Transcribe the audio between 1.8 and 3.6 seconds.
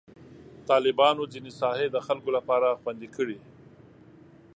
د خلکو لپاره خوندي کړي.